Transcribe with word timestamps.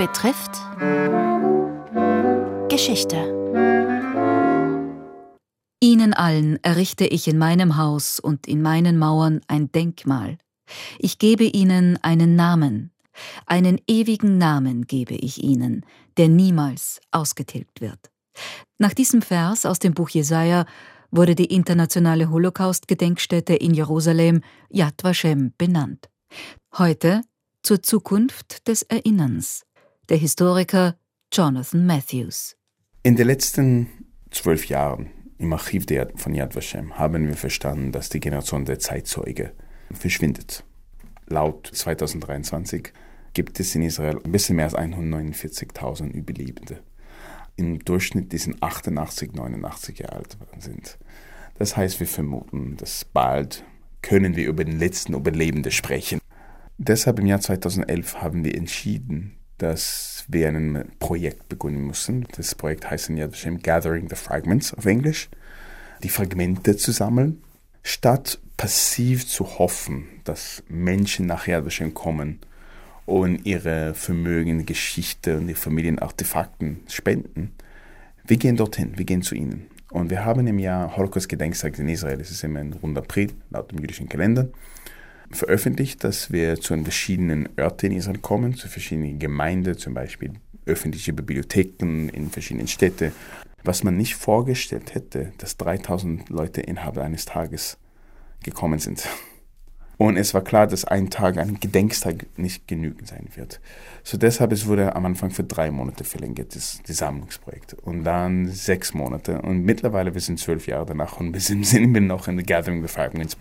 betrifft 0.00 0.52
Geschichte. 2.70 3.18
Ihnen 5.78 6.14
allen 6.14 6.58
errichte 6.64 7.04
ich 7.04 7.28
in 7.28 7.36
meinem 7.36 7.76
Haus 7.76 8.18
und 8.18 8.48
in 8.48 8.62
meinen 8.62 8.96
Mauern 8.96 9.42
ein 9.46 9.70
Denkmal. 9.72 10.38
Ich 10.98 11.18
gebe 11.18 11.44
ihnen 11.44 11.98
einen 12.00 12.34
Namen, 12.34 12.92
einen 13.44 13.78
ewigen 13.86 14.38
Namen 14.38 14.86
gebe 14.86 15.16
ich 15.16 15.44
ihnen, 15.44 15.84
der 16.16 16.28
niemals 16.28 17.02
ausgetilgt 17.10 17.82
wird. 17.82 18.10
Nach 18.78 18.94
diesem 18.94 19.20
Vers 19.20 19.66
aus 19.66 19.80
dem 19.80 19.92
Buch 19.92 20.08
Jesaja 20.08 20.64
wurde 21.10 21.34
die 21.34 21.52
internationale 21.54 22.30
Holocaust-Gedenkstätte 22.30 23.54
in 23.54 23.74
Jerusalem 23.74 24.40
Yad 24.70 25.04
Vashem 25.04 25.52
benannt. 25.58 26.08
Heute 26.78 27.20
zur 27.62 27.82
Zukunft 27.82 28.66
des 28.66 28.80
Erinnerns. 28.84 29.66
Der 30.10 30.18
Historiker 30.18 30.96
Jonathan 31.32 31.86
Matthews. 31.86 32.56
In 33.04 33.14
den 33.14 33.28
letzten 33.28 33.86
zwölf 34.32 34.66
Jahren 34.66 35.08
im 35.38 35.52
Archiv 35.52 35.86
von 36.16 36.34
Yad 36.34 36.56
Vashem 36.56 36.98
haben 36.98 37.28
wir 37.28 37.36
verstanden, 37.36 37.92
dass 37.92 38.08
die 38.08 38.18
Generation 38.18 38.64
der 38.64 38.80
Zeitzeuge 38.80 39.52
verschwindet. 39.92 40.64
Laut 41.28 41.70
2023 41.72 42.92
gibt 43.34 43.60
es 43.60 43.72
in 43.76 43.82
Israel 43.82 44.18
ein 44.24 44.32
bisschen 44.32 44.56
mehr 44.56 44.64
als 44.64 44.74
149.000 44.74 46.10
Überlebende. 46.10 46.82
Im 47.54 47.78
Durchschnitt, 47.78 48.32
die 48.32 48.38
sind 48.38 48.60
88, 48.60 49.32
89 49.32 50.00
Jahre 50.00 50.16
alt 50.16 50.36
sind. 50.58 50.98
Das 51.56 51.76
heißt, 51.76 52.00
wir 52.00 52.08
vermuten, 52.08 52.76
dass 52.78 53.04
bald 53.04 53.62
können 54.02 54.34
wir 54.34 54.48
über 54.48 54.64
den 54.64 54.80
letzten 54.80 55.14
Überlebenden 55.14 55.70
sprechen. 55.70 56.18
Deshalb 56.78 57.20
im 57.20 57.26
Jahr 57.26 57.40
2011 57.40 58.16
haben 58.20 58.42
wir 58.42 58.56
entschieden, 58.56 59.36
dass 59.60 60.24
wir 60.28 60.48
ein 60.48 60.90
Projekt 60.98 61.48
beginnen 61.48 61.86
müssen. 61.86 62.26
Das 62.36 62.54
Projekt 62.54 62.90
heißt 62.90 63.10
in 63.10 63.16
Yad 63.16 63.34
Gathering 63.62 64.08
the 64.08 64.16
Fragments 64.16 64.74
auf 64.74 64.86
Englisch, 64.86 65.28
die 66.02 66.08
Fragmente 66.08 66.76
zu 66.76 66.92
sammeln, 66.92 67.42
statt 67.82 68.38
passiv 68.56 69.26
zu 69.26 69.58
hoffen, 69.58 70.06
dass 70.24 70.62
Menschen 70.68 71.26
nach 71.26 71.46
Yad 71.46 71.66
kommen 71.94 72.40
und 73.06 73.44
ihre 73.44 73.94
Vermögen, 73.94 74.66
Geschichte 74.66 75.36
und 75.38 75.48
ihre 75.48 75.58
Familienartefakten 75.58 76.80
spenden. 76.88 77.52
Wir 78.24 78.36
gehen 78.36 78.56
dorthin, 78.56 78.96
wir 78.96 79.04
gehen 79.04 79.22
zu 79.22 79.34
ihnen. 79.34 79.66
Und 79.90 80.08
wir 80.08 80.24
haben 80.24 80.46
im 80.46 80.58
Jahr 80.58 80.96
Holocaust-Gedenktag 80.96 81.78
in 81.78 81.88
Israel, 81.88 82.18
das 82.18 82.30
ist 82.30 82.44
immer 82.44 82.60
im 82.60 82.72
rund 82.74 82.96
April, 82.96 83.32
laut 83.50 83.72
dem 83.72 83.80
jüdischen 83.80 84.08
Kalender, 84.08 84.48
veröffentlicht, 85.30 86.04
dass 86.04 86.32
wir 86.32 86.60
zu 86.60 86.76
verschiedenen 86.82 87.48
Orten 87.58 87.86
in 87.86 87.98
Israel 87.98 88.18
kommen, 88.18 88.54
zu 88.54 88.68
verschiedenen 88.68 89.18
Gemeinden, 89.18 89.76
zum 89.78 89.94
Beispiel 89.94 90.32
öffentliche 90.66 91.12
Bibliotheken 91.12 92.08
in 92.08 92.30
verschiedenen 92.30 92.68
Städten. 92.68 93.12
Was 93.62 93.84
man 93.84 93.96
nicht 93.96 94.16
vorgestellt 94.16 94.94
hätte, 94.94 95.32
dass 95.38 95.56
3000 95.56 96.28
Leute 96.30 96.62
innerhalb 96.62 96.96
eines 96.98 97.26
Tages 97.26 97.78
gekommen 98.42 98.78
sind. 98.78 99.06
Und 99.98 100.16
es 100.16 100.32
war 100.32 100.40
klar, 100.40 100.66
dass 100.66 100.86
ein 100.86 101.10
Tag, 101.10 101.36
ein 101.36 101.60
Gedenkstag 101.60 102.24
nicht 102.38 102.66
genügend 102.66 103.08
sein 103.08 103.28
wird. 103.34 103.60
So 104.02 104.16
deshalb 104.16 104.50
es 104.50 104.66
wurde 104.66 104.96
am 104.96 105.04
Anfang 105.04 105.30
für 105.30 105.44
drei 105.44 105.70
Monate 105.70 106.04
verlängert, 106.04 106.56
das, 106.56 106.80
das 106.86 106.96
Sammlungsprojekt. 106.96 107.74
Und 107.74 108.04
dann 108.04 108.48
sechs 108.48 108.94
Monate. 108.94 109.42
Und 109.42 109.62
mittlerweile, 109.62 110.14
wir 110.14 110.22
sind 110.22 110.38
zwölf 110.38 110.66
Jahre 110.66 110.86
danach 110.86 111.20
und 111.20 111.34
wir 111.34 111.40
sind, 111.42 111.66
sind 111.66 111.92
wir 111.92 112.00
noch 112.00 112.28
in 112.28 112.36
der 112.38 112.46
Gathering 112.46 112.80
the 112.80 112.88
Fragments 112.88 113.36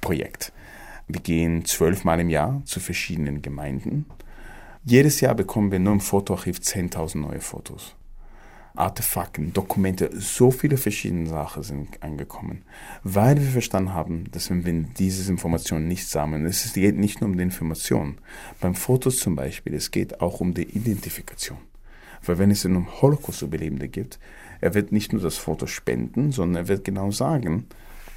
Projekt. 0.00 0.52
Wir 1.12 1.20
gehen 1.20 1.64
zwölfmal 1.64 2.20
im 2.20 2.30
Jahr 2.30 2.62
zu 2.64 2.78
verschiedenen 2.78 3.42
Gemeinden. 3.42 4.06
Jedes 4.84 5.20
Jahr 5.20 5.34
bekommen 5.34 5.72
wir 5.72 5.80
nur 5.80 5.94
im 5.94 6.00
Fotoarchiv 6.00 6.58
10.000 6.58 7.18
neue 7.18 7.40
Fotos. 7.40 7.96
Artefakten, 8.76 9.52
Dokumente, 9.52 10.10
so 10.14 10.50
viele 10.50 10.76
verschiedene 10.76 11.28
Sachen 11.28 11.64
sind 11.64 12.02
angekommen, 12.02 12.62
weil 13.02 13.36
wir 13.36 13.50
verstanden 13.50 13.92
haben, 13.92 14.30
dass 14.30 14.50
wenn 14.50 14.64
wir 14.64 14.72
diese 14.96 15.30
Informationen 15.30 15.88
nicht 15.88 16.08
sammeln, 16.08 16.46
es 16.46 16.72
geht 16.72 16.96
nicht 16.96 17.20
nur 17.20 17.28
um 17.28 17.36
die 17.36 17.42
Information. 17.42 18.18
Beim 18.60 18.76
Fotos 18.76 19.18
zum 19.18 19.34
Beispiel, 19.34 19.74
es 19.74 19.90
geht 19.90 20.20
auch 20.20 20.40
um 20.40 20.54
die 20.54 20.62
Identifikation. 20.62 21.58
Weil 22.24 22.38
wenn 22.38 22.50
es 22.50 22.64
um 22.64 23.02
Holocaust-Überlebende 23.02 23.88
geht, 23.88 24.18
er 24.60 24.74
wird 24.74 24.92
nicht 24.92 25.12
nur 25.12 25.22
das 25.22 25.36
Foto 25.36 25.66
spenden, 25.66 26.32
sondern 26.32 26.64
er 26.64 26.68
wird 26.68 26.84
genau 26.84 27.10
sagen, 27.10 27.66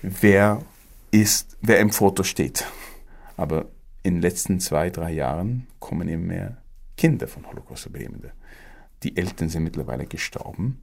wer 0.02 0.62
ist, 1.12 1.58
wer 1.62 1.80
im 1.80 1.92
Foto 1.92 2.24
steht. 2.24 2.66
Aber 3.38 3.66
in 4.04 4.16
den 4.16 4.22
letzten 4.22 4.60
zwei, 4.60 4.90
drei 4.90 5.12
Jahren 5.12 5.68
kommen 5.80 6.08
immer 6.08 6.26
mehr 6.26 6.58
Kinder 6.98 7.28
von 7.28 7.48
Holocaust-Überlebenden. 7.48 8.32
Die 9.04 9.18
Eltern 9.18 9.50
sind 9.50 9.64
mittlerweile 9.64 10.06
gestorben. 10.06 10.82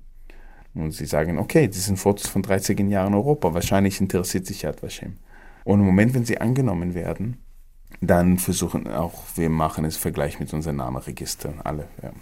Und 0.75 0.93
sie 0.93 1.07
sagen, 1.07 1.39
okay, 1.39 1.67
das 1.67 1.87
sind 1.87 1.99
Fotos 1.99 2.29
von 2.29 2.43
30 2.43 2.79
Jahren 2.89 3.15
Europa. 3.15 3.55
Wahrscheinlich 3.55 4.01
interessiert 4.01 4.47
sich 4.47 4.63
Yad 4.63 4.83
Vashem. 4.83 5.17
Und 5.65 5.81
im 5.81 5.87
Moment, 5.87 6.15
wenn 6.15 6.25
sie 6.25 6.41
angenommen 6.41 6.95
werden, 6.95 7.39
dann 8.01 8.39
versuchen 8.39 8.87
auch, 8.87 9.25
wir 9.35 9.51
machen 9.51 9.85
es 9.85 9.97
Vergleich 9.97 10.39
mit 10.39 10.53
unseren 10.55 10.77
Namenregistern, 10.77 11.61
alle. 11.63 11.89
Ja. 12.03 12.13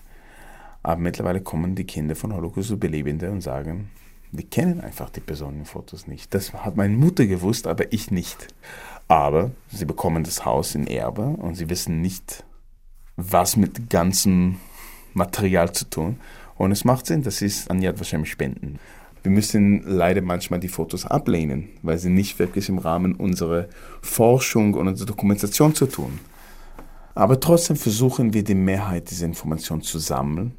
Aber 0.82 1.00
mittlerweile 1.00 1.40
kommen 1.40 1.74
die 1.74 1.84
Kinder 1.84 2.16
von 2.16 2.34
Holocaust-Überlebenden 2.34 3.30
und 3.30 3.40
sagen, 3.42 3.90
die 4.32 4.44
kennen 4.44 4.80
einfach 4.80 5.10
die 5.10 5.20
Personenfotos 5.20 6.06
nicht. 6.06 6.34
Das 6.34 6.52
hat 6.52 6.76
meine 6.76 6.96
Mutter 6.96 7.26
gewusst, 7.26 7.66
aber 7.66 7.92
ich 7.92 8.10
nicht. 8.10 8.48
Aber 9.08 9.52
sie 9.72 9.86
bekommen 9.86 10.24
das 10.24 10.44
Haus 10.44 10.74
in 10.74 10.86
Erbe 10.86 11.22
und 11.22 11.54
sie 11.54 11.70
wissen 11.70 12.02
nicht, 12.02 12.44
was 13.16 13.56
mit 13.56 13.88
ganzem 13.88 14.56
Material 15.14 15.72
zu 15.72 15.88
tun. 15.88 16.20
Und 16.56 16.72
es 16.72 16.84
macht 16.84 17.06
Sinn, 17.06 17.22
dass 17.22 17.38
sie 17.38 17.46
es 17.46 17.68
an 17.68 17.80
Yad 17.80 18.00
Vashem 18.00 18.24
spenden. 18.24 18.78
Wir 19.22 19.32
müssen 19.32 19.82
leider 19.84 20.22
manchmal 20.22 20.60
die 20.60 20.68
Fotos 20.68 21.06
ablehnen, 21.06 21.70
weil 21.82 21.98
sie 21.98 22.10
nicht 22.10 22.38
wirklich 22.38 22.68
im 22.68 22.78
Rahmen 22.78 23.14
unserer 23.14 23.66
Forschung 24.02 24.74
und 24.74 24.88
unserer 24.88 25.08
Dokumentation 25.08 25.74
zu 25.74 25.86
tun. 25.86 26.20
Aber 27.14 27.40
trotzdem 27.40 27.76
versuchen 27.76 28.32
wir 28.32 28.44
die 28.44 28.54
Mehrheit 28.54 29.10
dieser 29.10 29.26
Informationen 29.26 29.82
zu 29.82 29.98
sammeln 29.98 30.52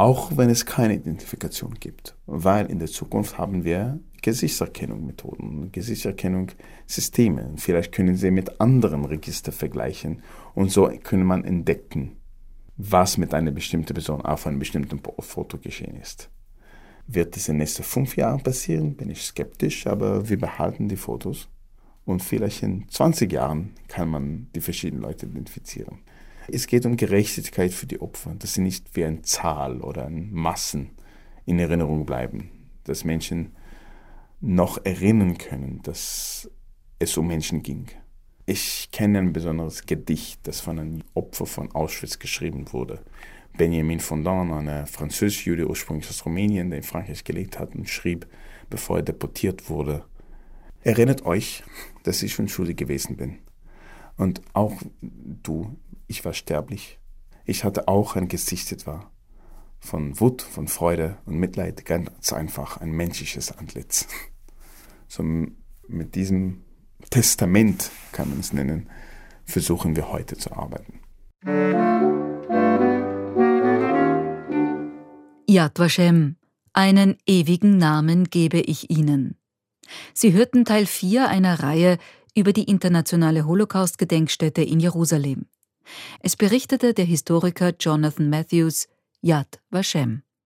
auch 0.00 0.34
wenn 0.38 0.48
es 0.48 0.64
keine 0.64 0.94
Identifikation 0.94 1.74
gibt. 1.78 2.16
Weil 2.24 2.70
in 2.70 2.78
der 2.78 2.88
Zukunft 2.88 3.36
haben 3.36 3.64
wir 3.64 4.00
Gesichtserkennungsmethoden, 4.22 5.72
Gesichtserkennungssysteme. 5.72 7.52
Vielleicht 7.56 7.92
können 7.92 8.16
Sie 8.16 8.30
mit 8.30 8.62
anderen 8.62 9.04
Registern 9.04 9.52
vergleichen 9.52 10.22
und 10.54 10.72
so 10.72 10.90
können 11.02 11.24
man 11.24 11.44
entdecken, 11.44 12.16
was 12.78 13.18
mit 13.18 13.34
einer 13.34 13.50
bestimmten 13.50 13.92
Person 13.92 14.22
auf 14.22 14.46
einem 14.46 14.58
bestimmten 14.58 15.02
Foto 15.18 15.58
geschehen 15.58 15.96
ist. 16.00 16.30
Wird 17.06 17.36
das 17.36 17.48
in 17.48 17.56
den 17.56 17.58
nächsten 17.58 17.82
fünf 17.82 18.16
Jahren 18.16 18.42
passieren, 18.42 18.96
bin 18.96 19.10
ich 19.10 19.20
skeptisch, 19.20 19.86
aber 19.86 20.30
wir 20.30 20.38
behalten 20.38 20.88
die 20.88 20.96
Fotos 20.96 21.50
und 22.06 22.22
vielleicht 22.22 22.62
in 22.62 22.88
20 22.88 23.30
Jahren 23.30 23.74
kann 23.86 24.08
man 24.08 24.46
die 24.54 24.62
verschiedenen 24.62 25.02
Leute 25.02 25.26
identifizieren. 25.26 25.98
Es 26.52 26.66
geht 26.66 26.86
um 26.86 26.96
Gerechtigkeit 26.96 27.72
für 27.72 27.86
die 27.86 28.00
Opfer, 28.00 28.34
dass 28.34 28.54
sie 28.54 28.60
nicht 28.60 28.96
wie 28.96 29.04
eine 29.04 29.22
Zahl 29.22 29.80
oder 29.80 30.06
ein 30.06 30.32
Massen 30.32 30.90
in 31.46 31.58
Erinnerung 31.58 32.06
bleiben, 32.06 32.50
dass 32.84 33.04
Menschen 33.04 33.52
noch 34.40 34.84
erinnern 34.84 35.38
können, 35.38 35.80
dass 35.82 36.50
es 36.98 37.16
um 37.16 37.26
Menschen 37.26 37.62
ging. 37.62 37.86
Ich 38.46 38.90
kenne 38.90 39.18
ein 39.18 39.32
besonderes 39.32 39.86
Gedicht, 39.86 40.40
das 40.44 40.60
von 40.60 40.78
einem 40.78 41.02
Opfer 41.14 41.46
von 41.46 41.70
Auschwitz 41.72 42.18
geschrieben 42.18 42.72
wurde. 42.72 43.00
Benjamin 43.56 44.00
Fondant, 44.00 44.52
ein 44.52 44.86
französisch-Jude 44.86 45.68
ursprünglich 45.68 46.08
aus 46.08 46.24
Rumänien, 46.24 46.70
der 46.70 46.78
in 46.78 46.84
Frankreich 46.84 47.24
gelebt 47.24 47.58
hat 47.58 47.74
und 47.74 47.88
schrieb, 47.88 48.26
bevor 48.70 48.98
er 48.98 49.02
deportiert 49.02 49.68
wurde, 49.68 50.04
Erinnert 50.82 51.26
euch, 51.26 51.62
dass 52.04 52.22
ich 52.22 52.32
schon 52.32 52.48
schuldig 52.48 52.78
gewesen 52.78 53.16
bin. 53.16 53.38
Und 54.20 54.42
auch 54.52 54.82
du, 55.00 55.78
ich 56.06 56.26
war 56.26 56.34
sterblich. 56.34 56.98
Ich 57.46 57.64
hatte 57.64 57.88
auch 57.88 58.16
ein 58.16 58.28
Gesicht 58.28 58.70
etwa 58.70 59.10
von 59.78 60.20
Wut, 60.20 60.42
von 60.42 60.68
Freude 60.68 61.16
und 61.24 61.38
Mitleid, 61.38 61.86
ganz 61.86 62.30
einfach 62.30 62.76
ein 62.76 62.90
menschliches 62.90 63.50
Antlitz. 63.50 64.06
So 65.08 65.24
mit 65.24 66.14
diesem 66.14 66.62
Testament, 67.08 67.90
kann 68.12 68.28
man 68.28 68.38
es 68.38 68.52
nennen, 68.52 68.88
versuchen 69.44 69.96
wir 69.96 70.12
heute 70.12 70.36
zu 70.36 70.52
arbeiten. 70.52 71.00
Yad 75.48 75.78
Vashem, 75.80 76.36
einen 76.72 77.16
ewigen 77.26 77.78
Namen 77.78 78.24
gebe 78.24 78.60
ich 78.60 78.88
Ihnen. 78.88 79.36
Sie 80.14 80.32
hörten 80.32 80.64
Teil 80.64 80.86
4 80.86 81.28
einer 81.28 81.62
Reihe 81.62 81.98
über 82.34 82.52
die 82.52 82.64
internationale 82.64 83.46
Holocaust-Gedenkstätte 83.46 84.62
in 84.62 84.80
Jerusalem. 84.80 85.46
Es 86.20 86.36
berichtete 86.36 86.94
der 86.94 87.04
Historiker 87.04 87.72
Jonathan 87.78 88.30
Matthews 88.30 88.88
Yad 89.20 89.60
Vashem. 89.70 90.22